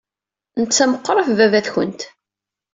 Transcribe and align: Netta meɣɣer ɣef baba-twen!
Netta 0.59 0.85
meɣɣer 0.91 1.17
ɣef 1.17 1.29
baba-twen! 1.37 1.93